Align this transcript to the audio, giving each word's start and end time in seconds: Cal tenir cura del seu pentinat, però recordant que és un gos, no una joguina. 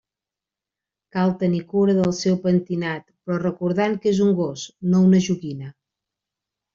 Cal 1.17 1.33
tenir 1.41 1.59
cura 1.73 1.93
del 1.99 2.15
seu 2.19 2.39
pentinat, 2.45 3.05
però 3.29 3.37
recordant 3.43 3.99
que 4.07 4.15
és 4.15 4.23
un 4.29 4.33
gos, 4.39 4.63
no 4.95 5.03
una 5.11 5.21
joguina. 5.27 5.69